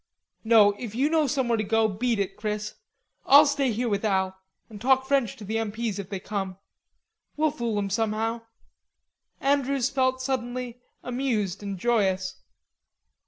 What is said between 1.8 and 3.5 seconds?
beat it, Chris. I'll